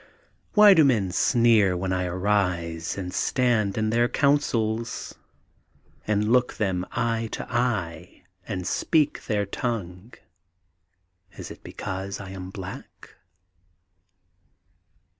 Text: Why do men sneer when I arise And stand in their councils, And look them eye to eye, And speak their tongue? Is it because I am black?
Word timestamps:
Why 0.55 0.73
do 0.73 0.83
men 0.83 1.11
sneer 1.11 1.77
when 1.77 1.93
I 1.93 2.05
arise 2.05 2.97
And 2.97 3.13
stand 3.13 3.77
in 3.77 3.91
their 3.91 4.09
councils, 4.09 5.13
And 6.07 6.31
look 6.31 6.55
them 6.55 6.87
eye 6.91 7.29
to 7.33 7.45
eye, 7.53 8.23
And 8.47 8.65
speak 8.65 9.25
their 9.27 9.45
tongue? 9.45 10.13
Is 11.33 11.51
it 11.51 11.63
because 11.63 12.19
I 12.19 12.31
am 12.31 12.49
black? 12.49 13.13